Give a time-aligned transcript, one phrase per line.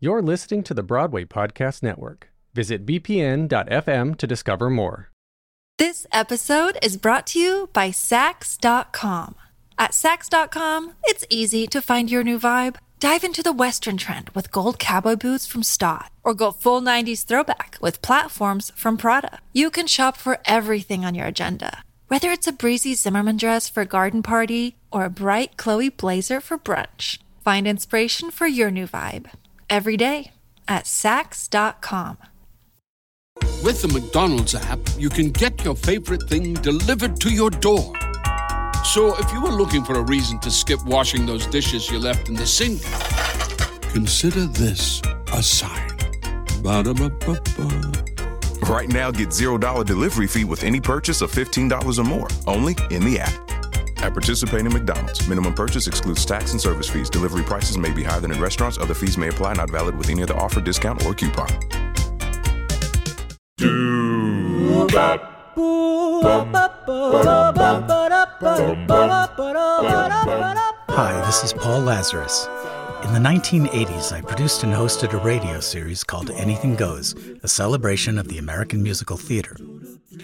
[0.00, 2.30] You're listening to the Broadway Podcast Network.
[2.54, 5.10] Visit bpn.fm to discover more.
[5.76, 9.34] This episode is brought to you by Saks.com.
[9.76, 12.76] At Saks.com, it's easy to find your new vibe.
[13.00, 17.24] Dive into the Western trend with gold cowboy boots from Staud, or go full 90s
[17.24, 19.40] throwback with platforms from Prada.
[19.52, 23.80] You can shop for everything on your agenda, whether it's a breezy Zimmermann dress for
[23.80, 27.18] a garden party or a bright Chloe blazer for brunch.
[27.40, 29.30] Find inspiration for your new vibe
[29.70, 30.32] every day
[30.66, 32.18] at Saks.com.
[33.62, 37.92] With the McDonald's app, you can get your favorite thing delivered to your door.
[38.84, 42.28] So if you were looking for a reason to skip washing those dishes you left
[42.28, 42.80] in the sink,
[43.92, 45.02] consider this
[45.32, 45.96] a sign.
[46.62, 48.04] Ba-da-ba-ba-ba.
[48.62, 53.04] Right now, get $0 delivery fee with any purchase of $15 or more, only in
[53.04, 53.57] the app.
[54.00, 57.10] At participating McDonald's, minimum purchase excludes tax and service fees.
[57.10, 58.78] Delivery prices may be higher than in restaurants.
[58.78, 61.48] Other fees may apply, not valid with any other offer, discount, or coupon.
[70.90, 72.46] Hi, this is Paul Lazarus.
[73.04, 78.18] In the 1980s, I produced and hosted a radio series called Anything Goes, a celebration
[78.18, 79.56] of the American musical theater.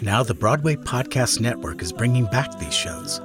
[0.03, 3.21] Now, the Broadway Podcast Network is bringing back these shows.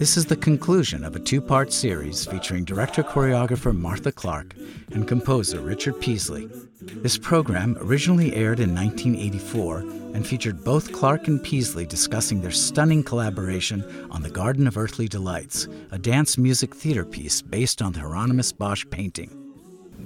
[0.00, 4.54] This is the conclusion of a two part series featuring director choreographer Martha Clarke
[4.92, 6.48] and composer Richard Peaslee.
[6.80, 9.80] This program originally aired in 1984
[10.14, 15.06] and featured both Clarke and Peaslee discussing their stunning collaboration on The Garden of Earthly
[15.06, 19.36] Delights, a dance music theater piece based on the Hieronymus Bosch painting.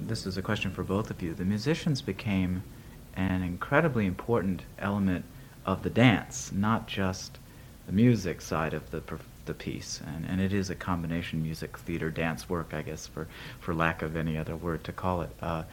[0.07, 1.33] This is a question for both of you.
[1.33, 2.63] The musicians became
[3.15, 5.23] an incredibly important element
[5.65, 7.39] of the dance, not just
[7.85, 11.77] the music side of the performance the piece, and, and it is a combination music,
[11.77, 13.27] theater, dance work, I guess, for,
[13.59, 15.29] for lack of any other word to call it.
[15.41, 15.63] Uh,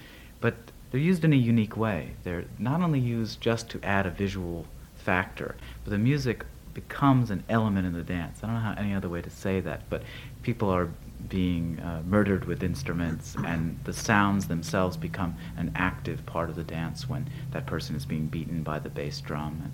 [0.41, 0.55] but
[0.91, 2.11] they're used in a unique way.
[2.25, 7.45] They're not only used just to add a visual factor, but the music becomes an
[7.49, 8.41] element in the dance.
[8.43, 10.03] I don't know how any other way to say that, but
[10.43, 10.89] people are
[11.29, 16.65] being uh, murdered with instruments, and the sounds themselves become an active part of the
[16.65, 19.61] dance when that person is being beaten by the bass drum.
[19.63, 19.73] And,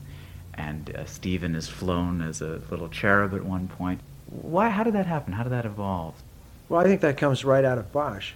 [0.58, 4.00] and uh, Steven is flown as a little cherub at one point.
[4.26, 4.68] Why?
[4.68, 5.32] How did that happen?
[5.32, 6.14] How did that evolve?
[6.68, 8.32] Well, I think that comes right out of Bosch.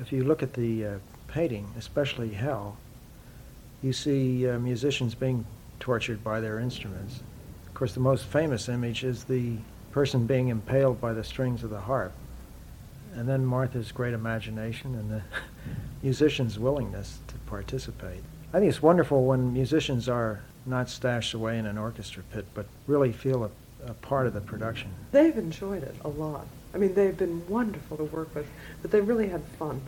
[0.00, 0.98] If you look at the uh,
[1.28, 2.76] painting, especially Hell,
[3.82, 5.46] you see uh, musicians being
[5.78, 7.20] tortured by their instruments.
[7.68, 9.56] Of course, the most famous image is the
[9.92, 12.12] person being impaled by the strings of the harp.
[13.14, 15.22] And then Martha's great imagination and the
[16.02, 18.22] musician's willingness to participate.
[18.52, 22.66] I think it's wonderful when musicians are not stashed away in an orchestra pit, but
[22.86, 23.50] really feel a,
[23.90, 24.90] a part of the production.
[25.12, 26.46] They've enjoyed it a lot.
[26.74, 28.46] I mean, they've been wonderful to work with,
[28.80, 29.80] but they really had fun.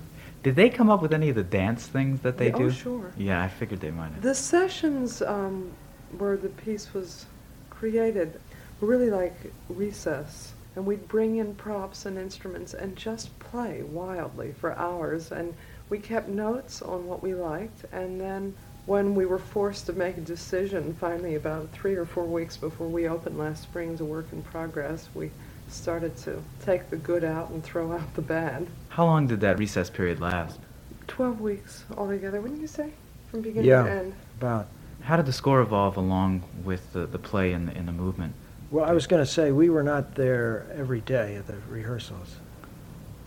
[0.43, 2.67] Did they come up with any of the dance things that they Yeah, do?
[2.67, 3.13] oh, sure.
[3.17, 4.23] Yeah, I figured they might have.
[4.23, 5.71] The sessions um,
[6.19, 7.27] where the piece was
[7.71, 8.41] created
[8.81, 9.35] were really like
[9.69, 15.31] recess, and we'd bring in props and instruments and just play wildly for hours.
[15.31, 15.55] And
[15.89, 18.55] we kept notes on what we liked, and then
[18.87, 22.89] when we were forced to make a decision, finally about three or four weeks before
[22.89, 25.31] we opened last spring as a work in progress, we
[25.69, 28.67] started to take the good out and throw out the bad.
[28.89, 30.59] How long did that recess period last?
[31.07, 32.91] Twelve weeks altogether, wouldn't you say,
[33.31, 33.85] from beginning Yeah.
[33.85, 34.15] to end?
[34.39, 34.67] About.
[35.03, 38.35] How did the score evolve along with the, the play and the, and the movement?
[38.71, 42.37] Well, I was going to say we were not there every day at the rehearsals.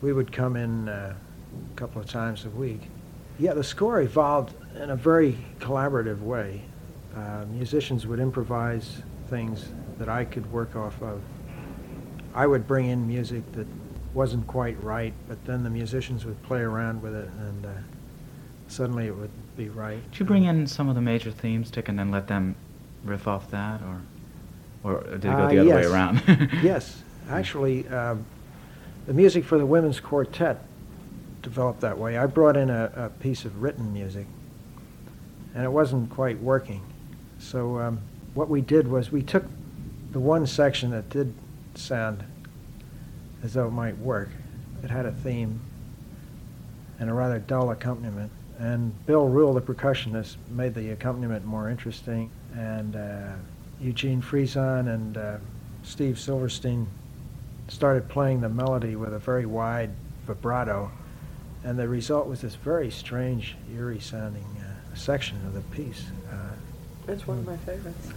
[0.01, 1.15] We would come in uh,
[1.73, 2.81] a couple of times a week.
[3.37, 6.61] Yeah, the score evolved in a very collaborative way.
[7.15, 11.21] Uh, musicians would improvise things that I could work off of.
[12.33, 13.67] I would bring in music that
[14.13, 17.69] wasn't quite right, but then the musicians would play around with it, and uh,
[18.67, 19.99] suddenly it would be right.
[20.11, 22.55] Did you bring in some of the major themes, Dick, and then let them
[23.03, 24.01] riff off that, or,
[24.83, 26.21] or did it go Uh, the other way around?
[26.63, 28.15] yes, actually, uh,
[29.07, 30.61] the music for the women's quartet
[31.45, 32.17] developed that way.
[32.17, 34.25] I brought in a, a piece of written music,
[35.53, 36.81] and it wasn't quite working.
[37.39, 38.01] So um,
[38.33, 39.45] what we did was we took
[40.11, 41.33] the one section that did
[41.75, 42.23] sound
[43.43, 44.29] as though it might work.
[44.83, 45.61] It had a theme
[46.99, 48.31] and a rather dull accompaniment.
[48.57, 52.31] And Bill Ruhl, the percussionist, made the accompaniment more interesting.
[52.55, 53.33] And uh,
[53.79, 55.37] Eugene Friesen and uh,
[55.83, 56.87] Steve Silverstein
[57.67, 59.91] started playing the melody with a very wide
[60.25, 60.89] vibrato.
[61.65, 66.05] And the result was this very strange, eerie sounding uh, section of the piece.
[66.31, 68.07] Uh, It's one of my favorites.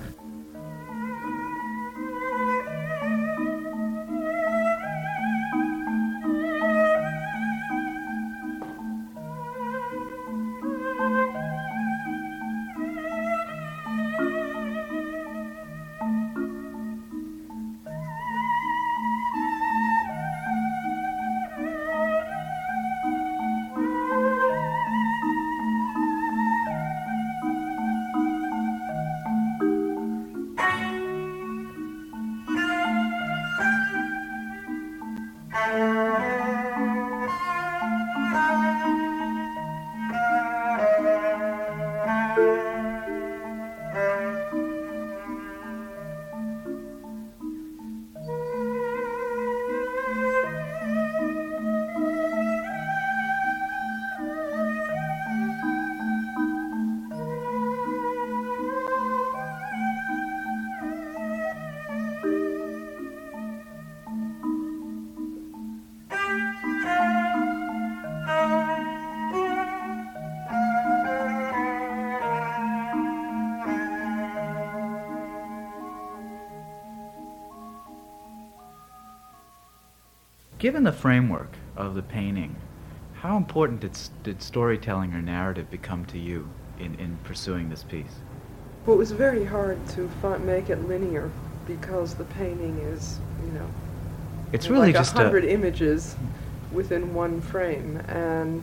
[80.69, 82.55] Given the framework of the painting,
[83.23, 88.17] how important did, did storytelling or narrative become to you in, in pursuing this piece?
[88.85, 91.31] Well, it was very hard to fi- make it linear
[91.67, 93.67] because the painting is, you know,
[94.53, 96.17] it's really like just a hundred images
[96.71, 98.63] within one frame, and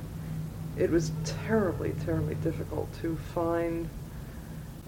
[0.77, 1.11] it was
[1.47, 3.89] terribly, terribly difficult to find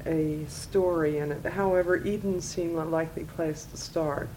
[0.06, 1.44] a story in it.
[1.48, 4.30] However, Eden seemed a likely place to start.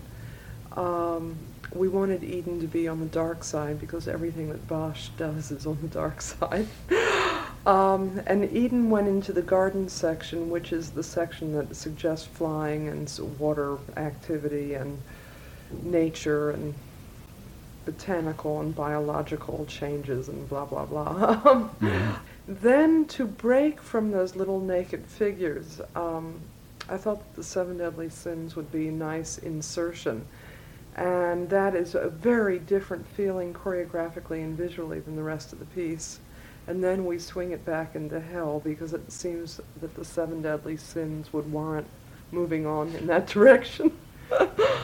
[0.79, 1.37] Um,
[1.75, 5.67] we wanted Eden to be on the dark side because everything that Bosch does is
[5.67, 6.67] on the dark side.
[7.67, 12.89] um, and Eden went into the garden section, which is the section that suggests flying
[12.89, 14.99] and water activity and
[15.83, 16.75] nature and
[17.85, 21.41] botanical and biological changes and blah blah blah.
[21.81, 22.13] mm-hmm.
[22.49, 26.41] Then to break from those little naked figures, um,
[26.89, 30.27] I thought the Seven Deadly Sins would be a nice insertion.
[30.97, 35.65] And that is a very different feeling choreographically and visually than the rest of the
[35.67, 36.21] piece.
[36.67, 40.77] And then we swing it back into hell because it seems that the Seven Deadly
[40.77, 41.87] Sins would warrant
[42.33, 43.97] moving on in that direction.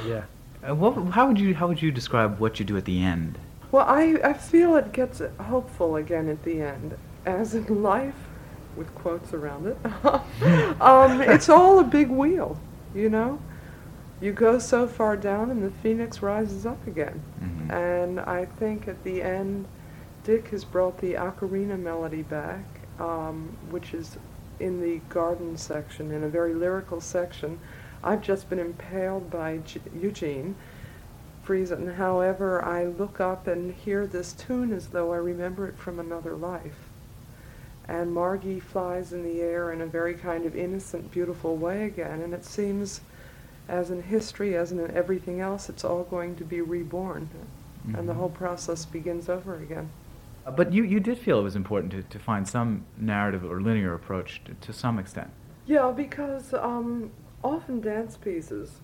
[0.06, 0.24] yeah.
[0.66, 3.38] Uh, what, how would you how would you describe what you do at the end?
[3.70, 8.14] Well, I, I feel it gets hopeful again at the end, as in life,
[8.76, 9.76] with quotes around it.
[10.80, 12.58] um, it's all a big wheel,
[12.94, 13.38] you know.
[14.20, 17.22] You go so far down, and the phoenix rises up again.
[17.40, 17.70] Mm-hmm.
[17.70, 19.66] And I think at the end,
[20.24, 22.64] Dick has brought the ocarina melody back,
[22.98, 24.16] um, which is
[24.58, 27.58] in the garden section, in a very lyrical section
[28.06, 30.54] I've just been impaled by G- Eugene
[31.44, 31.96] Friesen.
[31.96, 36.34] However, I look up and hear this tune as though I remember it from another
[36.34, 36.88] life.
[37.88, 42.20] And Margie flies in the air in a very kind of innocent, beautiful way again,
[42.20, 43.00] and it seems,
[43.68, 47.94] as in history, as in everything else, it's all going to be reborn, mm-hmm.
[47.94, 48.20] and the mm-hmm.
[48.20, 49.90] whole process begins over again.
[50.46, 53.60] Uh, but you, you did feel it was important to, to find some narrative or
[53.60, 55.30] linear approach to, to some extent.
[55.66, 57.10] Yeah, because um,
[57.42, 58.80] often dance pieces,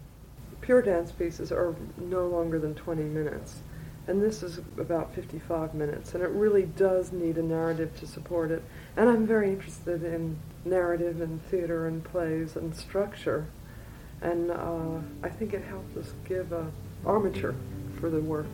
[0.61, 3.61] pure dance pieces, are no longer than 20 minutes.
[4.09, 8.51] And this is about 55 minutes, and it really does need a narrative to support
[8.51, 8.65] it.
[8.97, 13.47] And I'm very interested in narrative and theater and plays and structure.
[14.23, 16.71] And uh, I think it helped us give a
[17.05, 17.55] armature
[17.99, 18.47] for the work.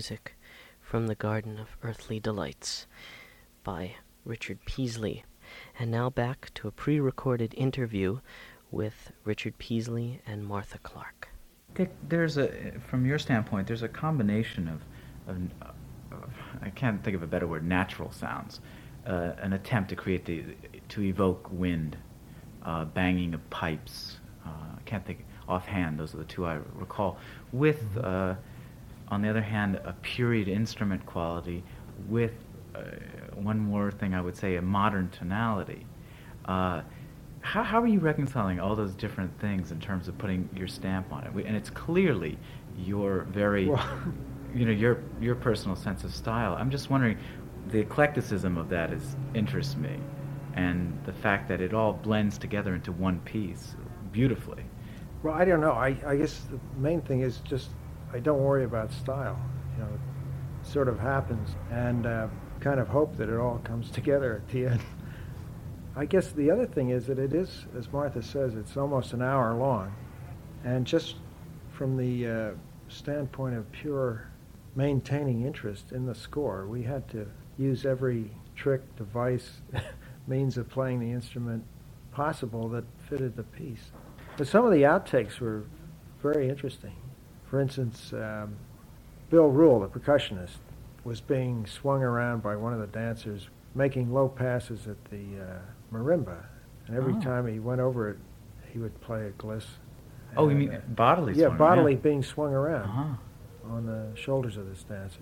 [0.00, 0.34] Music
[0.80, 2.86] from the Garden of Earthly Delights
[3.62, 5.24] by Richard Peaslee.
[5.78, 8.20] And now back to a pre recorded interview
[8.70, 11.28] with Richard Peaslee and Martha Clarke.
[12.08, 14.80] There's a, from your standpoint, there's a combination of,
[15.28, 15.36] of,
[16.12, 16.30] of
[16.62, 18.60] I can't think of a better word, natural sounds.
[19.06, 20.44] Uh, an attempt to create the,
[20.88, 21.98] to evoke wind,
[22.64, 24.16] uh, banging of pipes.
[24.46, 27.18] Uh, I can't think offhand, those are the two I recall,
[27.52, 28.36] with uh,
[29.10, 31.62] on the other hand, a period instrument quality
[32.08, 32.32] with
[32.74, 32.82] uh,
[33.34, 35.86] one more thing I would say, a modern tonality.
[36.44, 36.82] Uh,
[37.40, 41.12] how, how are you reconciling all those different things in terms of putting your stamp
[41.12, 41.46] on it?
[41.46, 42.38] And it's clearly
[42.78, 43.84] your very, well,
[44.54, 46.54] you know, your your personal sense of style.
[46.54, 47.18] I'm just wondering,
[47.68, 49.98] the eclecticism of that is interests me,
[50.54, 53.74] and the fact that it all blends together into one piece
[54.12, 54.64] beautifully.
[55.22, 55.72] Well, I don't know.
[55.72, 57.68] I, I guess the main thing is just
[58.12, 59.38] I don't worry about style.
[59.76, 62.28] You know, it sort of happens, and uh,
[62.60, 64.80] kind of hope that it all comes together at the end.
[65.96, 69.22] I guess the other thing is that it is, as Martha says, it's almost an
[69.22, 69.94] hour long,
[70.64, 71.16] and just
[71.72, 72.50] from the uh,
[72.88, 74.30] standpoint of pure
[74.76, 76.66] maintaining interest in the score.
[76.66, 77.26] We had to
[77.58, 79.60] use every trick, device,
[80.26, 81.64] means of playing the instrument
[82.12, 83.90] possible that fitted the piece.
[84.36, 85.64] But some of the outtakes were
[86.22, 86.94] very interesting.
[87.50, 88.54] For instance, um,
[89.28, 90.58] Bill Ruhl, the percussionist,
[91.02, 95.58] was being swung around by one of the dancers, making low passes at the uh,
[95.92, 96.44] marimba.
[96.86, 97.20] And every Oh.
[97.20, 98.18] time he went over it,
[98.72, 99.66] he would play a gliss.
[100.36, 103.72] Oh, you mean uh, bodily Yeah, bodily being swung around Uh-huh.
[103.74, 105.20] on the shoulders of this dancer.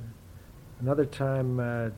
[0.81, 1.89] Another time, uh,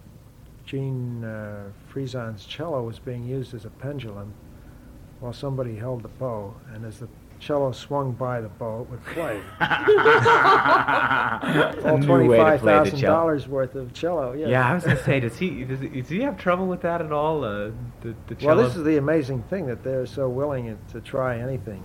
[0.64, 4.32] Gene uh, Friesen's cello was being used as a pendulum
[5.18, 7.08] while somebody held the bow, and as the
[7.40, 9.40] cello swung by the boat it would play.
[11.84, 14.32] All New way to play the twenty-five thousand dollars worth of cello.
[14.32, 14.48] Yeah.
[14.48, 17.00] Yeah, I was gonna say, does he does he, does he have trouble with that
[17.00, 17.42] at all?
[17.44, 17.70] Uh,
[18.02, 21.82] the the Well, this is the amazing thing that they're so willing to try anything.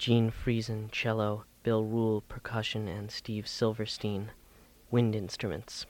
[0.00, 4.30] Eugene Friesen, cello, Bill Ruhl, percussion, and Steve Silverstein,
[4.90, 5.84] wind instruments.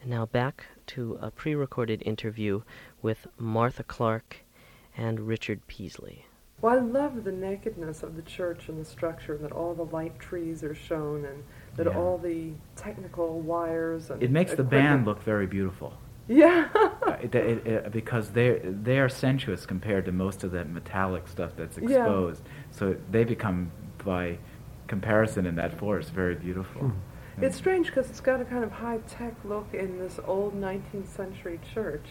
[0.00, 2.62] And now back to a pre recorded interview
[3.02, 4.44] with Martha Clarke
[4.96, 6.26] and Richard Peaslee.
[6.60, 10.20] Well, I love the nakedness of the church and the structure, that all the light
[10.20, 11.42] trees are shown, and
[11.74, 11.98] that Yeah.
[11.98, 15.94] all the technical wires and It makes the band look very beautiful.
[16.28, 16.68] Yeah.
[17.06, 21.26] Uh, it, it, it, because they they are sensuous compared to most of that metallic
[21.28, 21.82] stuff that's Yeah.
[22.04, 22.42] exposed.
[22.70, 23.70] So they become,
[24.04, 24.38] by
[24.86, 26.82] comparison in that forest, very beautiful.
[26.82, 27.44] Hmm.
[27.44, 31.06] It's strange because it's got a kind of high tech look in this old 19th
[31.08, 32.04] century church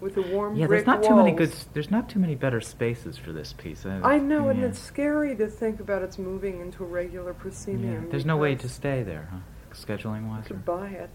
[0.00, 1.52] with the warm Yeah, brick there's not too many good.
[1.72, 3.86] There's not too many better spaces for this piece.
[3.86, 7.38] Uh, I know, and it's scary to think about it's moving into a regular Yeah.
[7.42, 8.08] proscenium.
[8.10, 9.38] There's no way to stay there, huh?
[9.72, 10.46] Scheduling wise.
[10.46, 11.10] could buy it.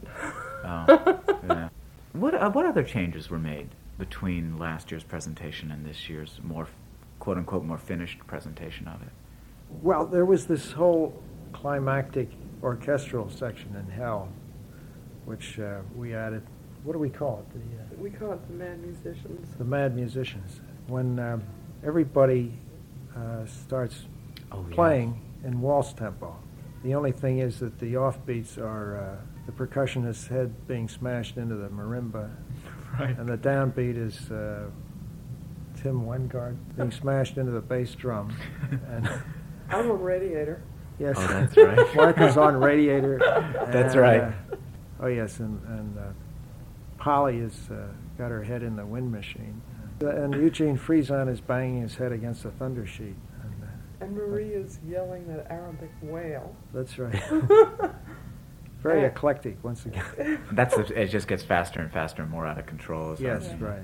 [0.63, 1.69] Oh, yeah.
[2.15, 6.67] What uh, what other changes were made between last year's presentation and this year's more,
[7.19, 9.10] quote unquote, more finished presentation of it?
[9.81, 11.22] Well, there was this whole
[11.53, 12.29] climactic
[12.63, 14.29] orchestral section in Hell,
[15.25, 16.43] which uh, we added.
[16.84, 17.53] What do we call it?
[17.53, 19.55] The, uh, We call it the Mad Musicians.
[19.57, 20.62] the Mad Musicians.
[20.88, 21.43] When um,
[21.84, 22.53] everybody
[23.15, 24.05] uh, starts
[24.51, 24.75] Oh, yeah.
[24.75, 26.36] playing in waltz tempo.
[26.84, 31.56] The only thing is that the offbeats are uh, the percussionist's head being smashed into
[31.56, 32.30] the marimba,
[33.00, 33.18] Right.
[33.18, 34.70] and the downbeat is uh,
[35.82, 38.36] Tim Wengerd being smashed into the bass drum.
[38.90, 39.10] And
[39.70, 40.62] I'm on Radiator.
[41.00, 41.96] yes, Oh, that's right.
[41.96, 43.18] Martha's on Radiator.
[43.72, 44.22] That's and, right.
[44.22, 44.32] uh,
[45.02, 46.02] oh yes, and, and uh,
[46.98, 47.88] Polly has uh,
[48.18, 49.62] got her head in the wind machine,
[50.00, 53.16] and Eugene Friesen is banging his head against the thunder sheet.
[53.44, 56.56] And, uh, And Marie is yelling that Arabic wail.
[56.74, 57.22] That's right.
[58.86, 60.39] Very eclectic once again.
[60.51, 61.08] That's it.
[61.08, 63.12] Just gets faster and faster and more out of control.
[63.13, 63.84] as yes, I'm- right.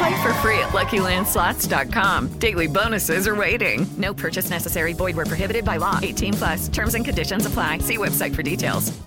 [0.00, 2.28] Play for free at LuckyLandSlots.com.
[2.38, 3.86] Daily bonuses are waiting.
[3.98, 4.94] No purchase necessary.
[4.94, 5.98] Void where prohibited by law.
[6.02, 6.68] 18 plus.
[6.70, 7.78] Terms and conditions apply.
[7.78, 8.98] See website for details.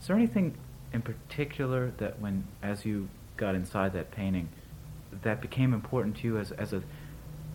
[0.00, 0.56] Is there anything
[0.92, 4.48] in particular that when, as you got inside that painting,
[5.22, 6.78] that became important to you as, as a,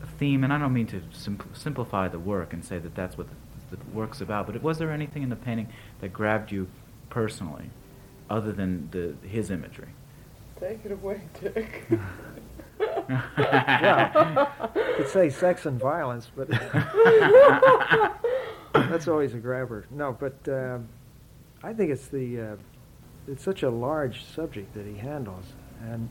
[0.03, 0.45] a theme?
[0.45, 3.75] And I don't mean to simpl- simplify the work and say that that's what the,
[3.75, 5.67] the work's about, but was there anything in the painting
[5.99, 6.69] that grabbed you
[7.09, 7.71] personally,
[8.29, 9.89] other than the his imagery?
[10.59, 11.87] Take it away, Dick.
[13.37, 14.51] well,
[14.95, 16.49] could say sex and violence, but
[18.73, 19.85] that's always a grabber.
[19.91, 20.87] No, but um,
[21.63, 22.55] I think it's the uh,
[23.27, 25.45] it's such a large subject that he handles,
[25.83, 26.09] and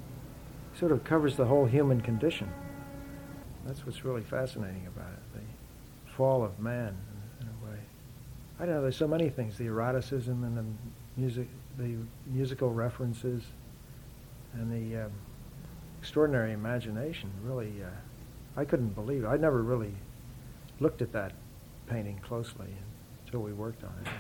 [0.79, 2.49] sort of covers the whole human condition.
[3.67, 6.97] That's what's really fascinating about it, the fall of man,
[7.41, 7.79] in, in a way.
[8.61, 8.83] I don't know.
[8.83, 10.65] There's so many things: the eroticism and the
[11.17, 13.43] music, the musical references,
[14.55, 15.13] and the um,
[16.01, 17.31] extraordinary imagination.
[17.43, 17.89] Really, uh,
[18.57, 19.27] I couldn't believe it.
[19.27, 19.95] I never really
[20.81, 21.33] looked at that
[21.87, 22.69] painting closely
[23.25, 24.11] until we worked on it.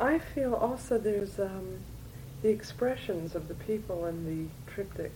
[0.00, 1.78] I feel also there's um,
[2.42, 5.12] the expressions of the people in the triptych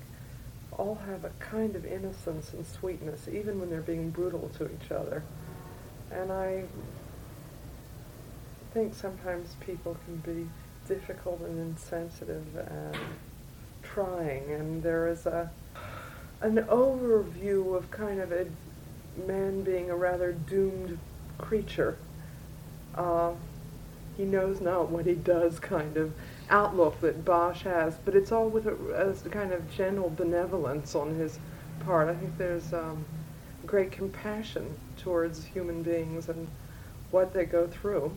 [0.73, 4.91] all have a kind of innocence and sweetness, even when they're being brutal to each
[4.91, 5.23] other.
[6.11, 6.65] And I
[8.73, 10.49] think sometimes people can be
[10.87, 12.97] difficult and insensitive and
[13.97, 15.51] trying, and there is a
[16.43, 18.47] an overview of kind of a
[19.27, 20.99] man being a rather doomed
[21.39, 21.97] creature.
[22.95, 23.33] Uh,
[24.19, 26.13] he knows not what he does kind of
[26.51, 31.15] outlook that Bosch has, but it's all with a, a kind of gentle benevolence on
[31.15, 31.39] his
[31.81, 32.11] part.
[32.11, 33.03] I think there's um,
[33.65, 36.49] great compassion towards human beings and
[37.11, 38.13] what they go through.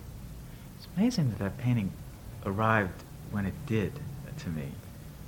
[0.78, 1.94] It's amazing that that painting
[2.46, 3.94] arrived when it did
[4.39, 4.72] to me.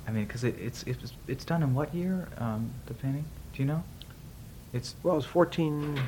[0.06, 2.28] I mean, because it, it's, it's it's done in what year?
[2.38, 3.24] Um, the painting?
[3.54, 3.82] Do you know?
[4.72, 6.00] It's well, it's 14.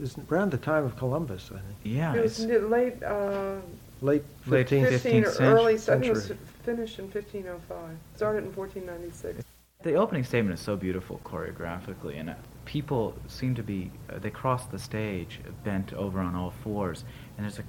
[0.00, 1.76] It's around the time of Columbus, I think.
[1.84, 3.02] Yeah, it was n- late.
[3.02, 3.56] Uh,
[4.00, 5.74] late Late 15th, 15 or 15th early.
[5.74, 6.10] I think it century.
[6.10, 6.32] was
[6.64, 7.96] finished in 1505.
[8.16, 9.44] Started in 1496.
[9.82, 12.34] The opening statement is so beautiful choreographically, and uh,
[12.64, 17.04] people seem to be, uh, they cross the stage bent over on all fours,
[17.36, 17.64] and there's a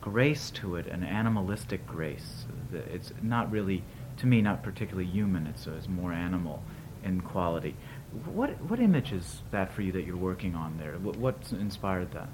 [0.00, 2.46] grace to it, an animalistic grace.
[2.72, 3.84] It's not really,
[4.22, 6.62] to me, not particularly human, it's, uh, it's more animal
[7.04, 7.74] in quality.
[8.32, 10.92] What, what image is that for you that you're working on there?
[10.92, 12.28] What, what inspired that?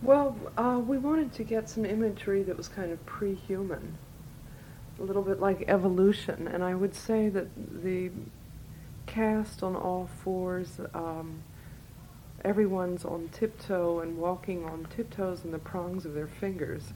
[0.00, 3.98] Well, uh, we wanted to get some imagery that was kind of pre-human,
[4.98, 7.48] a little bit like evolution, and I would say that
[7.82, 8.10] the
[9.04, 11.42] cast on all fours, um,
[12.46, 16.94] everyone's on tiptoe and walking on tiptoes in the prongs of their fingers,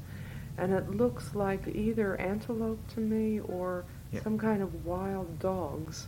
[0.56, 4.22] and it looks like either antelope to me or Yeah.
[4.22, 6.06] some kind of wild dogs,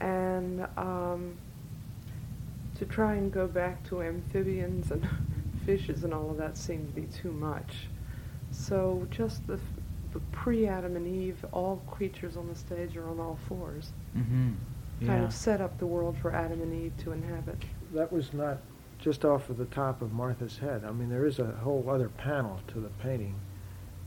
[0.00, 1.36] and um,
[2.78, 5.08] to try and go back to amphibians and
[5.66, 7.86] fishes and all of that seemed to be too much.
[8.50, 9.58] So just the,
[10.12, 13.92] the pre-Adam and Eve, all creatures on the stage are on all fours.
[14.16, 15.06] Mm-hmm.
[15.06, 17.62] Kind of set up the world for Adam and Eve to inhabit.
[17.92, 18.58] That was not
[18.98, 20.84] just off of the top of Martha's head.
[20.86, 23.34] I mean, there is a whole other panel to the painting,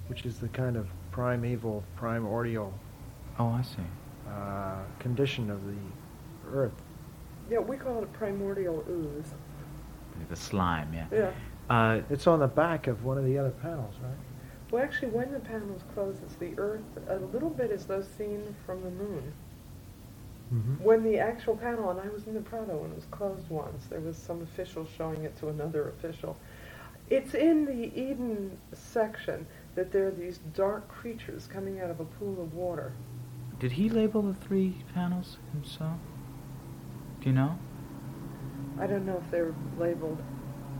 [0.07, 2.73] which is the kind of primeval, primordial
[3.39, 3.83] Oh, I see.
[4.29, 5.75] uh, condition of the
[6.51, 6.71] earth.
[7.49, 9.33] Yeah, we call it primordial ooze.
[10.29, 11.05] The slime, yeah.
[11.11, 11.31] Yeah.
[11.69, 14.11] Uh, It's on the back of one of the other panels, right?
[14.71, 18.55] Well, actually, when the panels close, it's the Earth a little bit as though seen
[18.65, 19.33] from the moon.
[20.53, 20.83] Mm-hmm.
[20.83, 23.85] When the actual panel, and I was in the Prado when it was closed once,
[23.89, 26.37] there was some official showing it to another official.
[27.09, 29.45] It's in the Eden section
[29.75, 32.93] that there are these dark creatures coming out of a pool of water.
[33.59, 35.97] Did he label the three panels himself?
[37.21, 37.57] Do you know?
[38.79, 40.21] I don't know if they're labeled.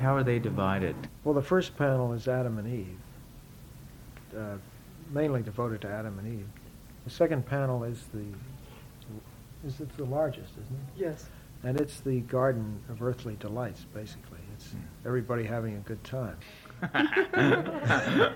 [0.01, 0.95] How are they divided?
[1.23, 2.97] Well, the first panel is Adam and Eve,
[4.37, 4.57] uh,
[5.11, 6.47] mainly devoted to Adam and Eve.
[7.05, 8.25] The second panel is the
[9.65, 10.85] is it the largest, isn't it?
[10.95, 11.29] Yes.
[11.63, 14.37] And it's the Garden of Earthly Delights, basically.
[14.53, 16.37] It's everybody having a good time.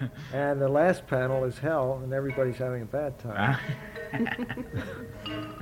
[0.32, 3.34] and the last panel is Hell, and everybody's having a bad time.
[3.36, 3.60] Ah.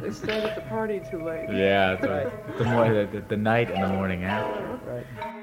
[0.01, 1.49] They stayed at the party too late.
[1.51, 2.59] Yeah, that's right.
[2.59, 4.79] The, more, the, the, the night and the morning after.
[4.87, 5.36] right.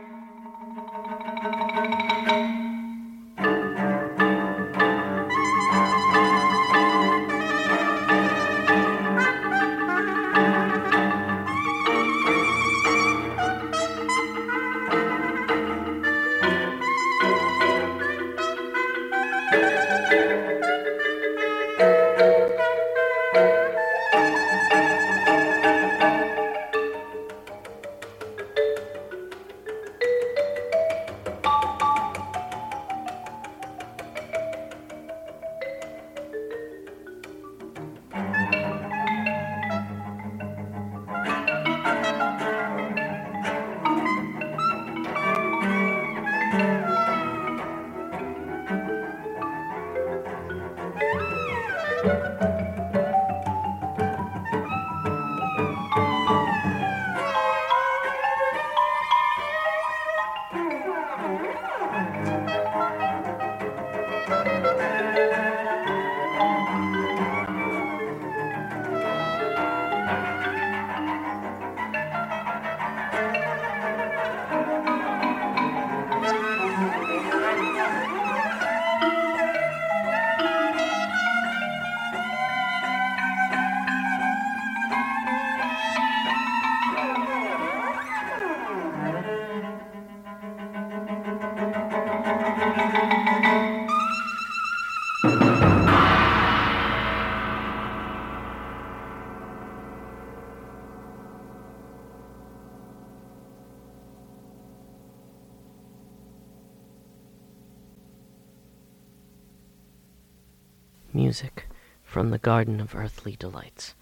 [111.34, 111.66] Music
[112.04, 113.96] from the Garden of Earthly Delights.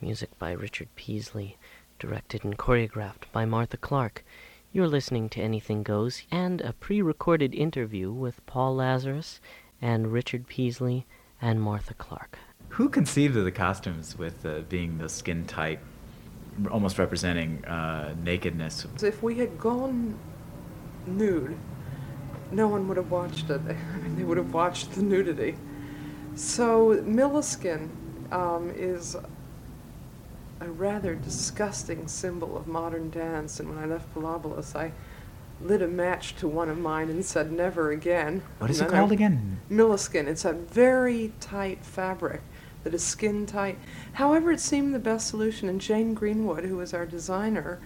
[0.00, 1.58] Music by Richard Peaslee,
[1.98, 4.24] directed and choreographed by Martha Clarke.
[4.72, 9.42] You're listening to Anything Goes and a pre recorded interview with Paul Lazarus
[9.82, 11.04] and Richard Peaslee
[11.38, 12.38] and Martha Clarke.
[12.70, 15.80] Who conceived of the costumes with uh, being the skin tight,
[16.70, 18.86] almost representing uh, nakedness?
[19.02, 20.18] If we had gone
[21.06, 21.58] nude,
[22.50, 23.60] no one would have watched it.
[23.68, 25.56] I mean, they would have watched the nudity.
[26.36, 27.88] So Milliskin
[28.32, 29.16] um, is
[30.60, 33.60] a rather disgusting symbol of modern dance.
[33.60, 34.92] And when I left Pilobolus, I
[35.60, 38.94] lit a match to one of mine and said, "Never again." What is it then
[38.94, 39.60] I- called again?
[39.70, 40.26] Milliskin.
[40.26, 42.42] It's a very tight fabric
[42.82, 43.78] that is skin tight.
[44.14, 47.78] However, it seemed the best solution, and Jane Greenwood, who is our designer,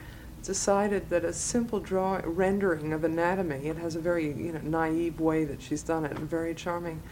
[0.43, 3.69] decided that a simple draw rendering of anatomy.
[3.69, 7.03] It has a very you know naive way that she's done it, and very charming.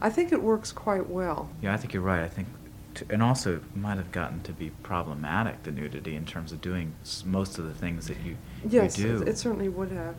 [0.00, 1.50] I think it works quite well.
[1.62, 2.22] Yeah, I think you're right.
[2.22, 2.48] I think,
[2.94, 6.60] t and also it might have gotten to be problematic the nudity in terms of
[6.60, 8.36] doing most of the things that you
[8.68, 9.22] Yes, you do.
[9.22, 10.14] it, it certainly would have.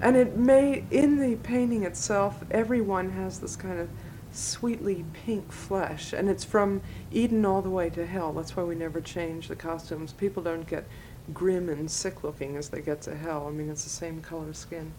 [0.00, 3.88] And it may, in the painting itself, everyone has this kind of
[4.32, 6.80] sweetly pink flesh, and it's from
[7.12, 8.32] Eden all the way to hell.
[8.32, 10.12] That's why we never change the costumes.
[10.12, 10.84] People don't get
[11.32, 13.46] grim and sick looking as they get to hell.
[13.46, 14.92] I mean, it's the same color skin.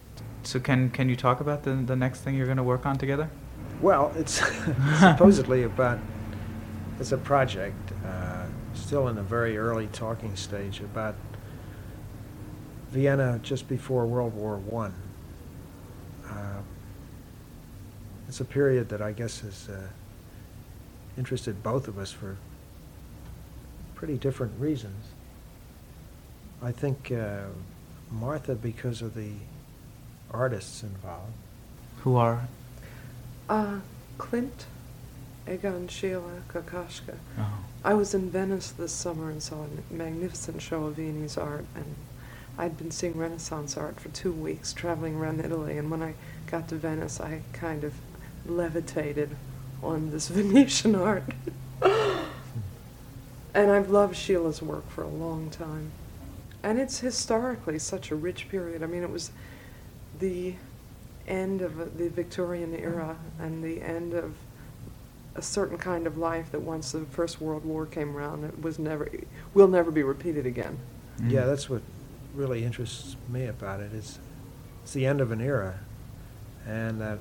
[0.43, 2.97] So can can you talk about the the next thing you're going to work on
[2.97, 3.29] together?
[3.81, 4.41] Well, it's
[4.99, 5.99] supposedly about,
[6.99, 11.15] it's a project, uh, still in the very early talking stage, about
[12.91, 14.93] Vienna just before World War One.
[16.27, 16.61] Uh,
[18.27, 19.87] it's a period that I guess has uh,
[21.17, 22.37] interested both of us for
[23.95, 25.05] pretty different reasons.
[26.61, 27.45] I think uh,
[28.09, 29.31] Martha because of the
[30.31, 31.33] artists involved.
[31.99, 32.47] Who are?
[33.47, 33.79] Uh,
[34.17, 34.65] Klimt,
[35.47, 37.17] Egon Schiele, Kokoschka.
[37.37, 37.59] Oh.
[37.83, 41.95] I was in Venice this summer and saw a magnificent show of Viennese art, and
[42.57, 46.15] I'd been seeing Renaissance art for two weeks, traveling around Italy, and when I
[46.47, 47.93] got to Venice, I kind of
[48.47, 49.35] levitated
[49.83, 51.23] on this Venetian art.
[51.81, 55.91] and I've loved Schiele's work for a long time.
[56.63, 58.81] And it's historically such a rich period.
[58.81, 59.29] I mean, it was
[60.19, 60.55] the
[61.27, 64.35] end of the Victorian era and the end of
[65.35, 68.79] a certain kind of life that once the First World War came around, it was
[68.79, 69.09] never,
[69.53, 70.77] will never be repeated again.
[71.27, 71.81] Yeah, that's what
[72.33, 73.91] really interests me about it.
[73.93, 73.97] it.
[73.97, 74.19] Is
[74.83, 75.79] it's the end of an era,
[76.67, 77.19] and that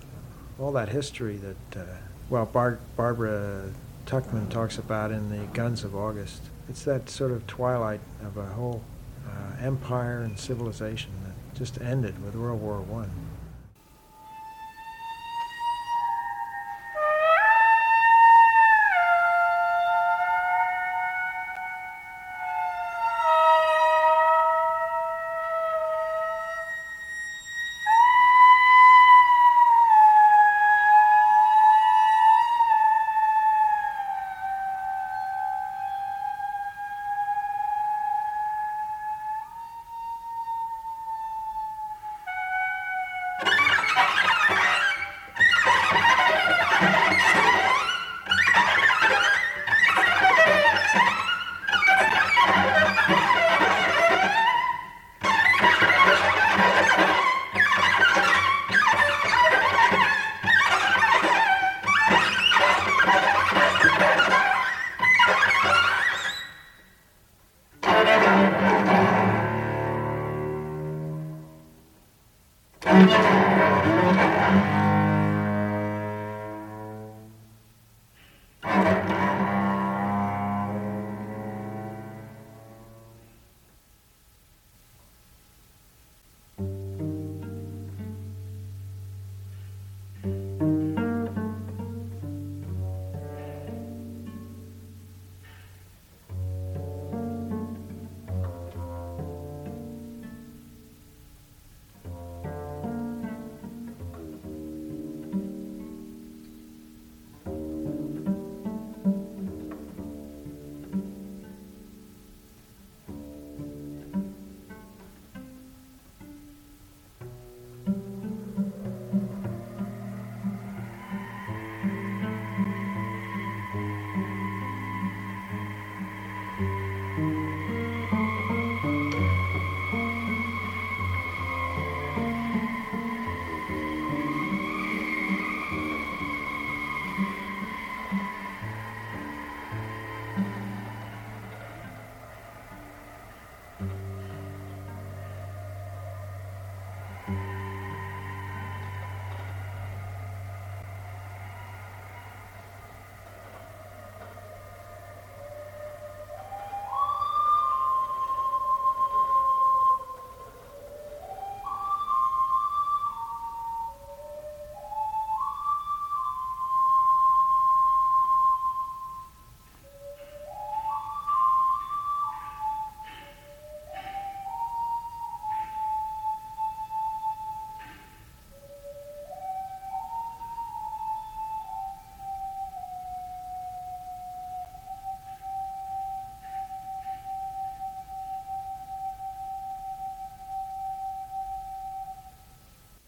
[0.59, 1.85] all that history that uh,
[2.29, 3.71] well, Bar- Barbara
[4.07, 6.43] Tuchman talks about in the Guns of August.
[6.69, 8.83] It's that sort of twilight of a whole
[9.27, 13.11] uh, empire and civilization that just ended with World War One.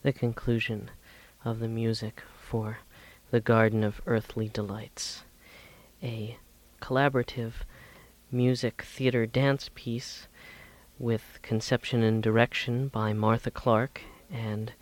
[0.07, 0.92] The conclusion
[1.45, 2.79] of the music for
[3.33, 5.25] The Garden of Earthly Delights,
[6.01, 6.38] a
[6.81, 7.64] collaborative
[8.31, 10.29] music theater dance piece
[10.97, 14.75] with conception and direction by Martha Clarke and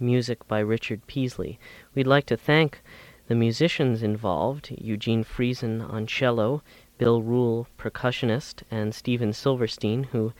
[0.00, 1.60] music by Richard Peaslee.
[1.94, 2.82] We'd like to thank
[3.28, 6.64] the musicians involved Eugene Friesen on cello,
[6.98, 10.32] Bill Ruhl, percussionist, and Steven Silverstein, who,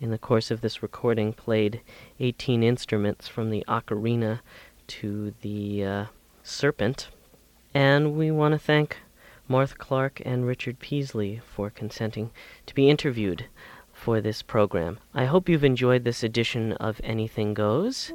[0.00, 1.80] in the course of this recording, played
[2.20, 4.40] 18 instruments from the ocarina
[4.88, 6.04] to the uh,
[6.42, 7.08] serpent.
[7.74, 8.98] And we want to thank
[9.48, 12.30] Martha Clarke and Richard Peaslee for consenting
[12.66, 13.46] to be interviewed
[13.92, 14.98] for this program.
[15.14, 18.12] I hope you've enjoyed this edition of Anything Goes.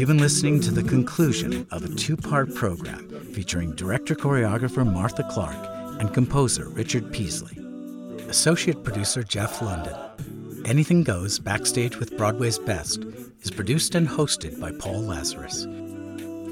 [0.00, 5.22] You've been listening to the conclusion of a two part program featuring director choreographer Martha
[5.24, 8.26] Clarke and composer Richard Peaslee.
[8.26, 10.66] Associate producer Jeff Lunden.
[10.66, 13.04] Anything Goes Backstage with Broadway's Best
[13.42, 15.64] is produced and hosted by Paul Lazarus.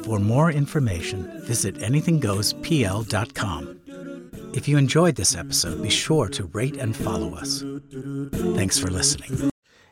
[0.05, 3.81] For more information, visit anythinggoespl.com.
[4.53, 7.65] If you enjoyed this episode, be sure to rate and follow us.
[8.55, 9.51] Thanks for listening.